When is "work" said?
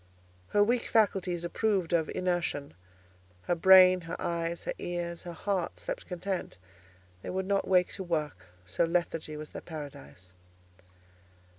8.03-8.47